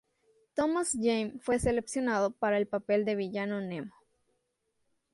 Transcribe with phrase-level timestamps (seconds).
[0.55, 3.93] Thomas Jane fue seleccionado para el papel del villano Nemo.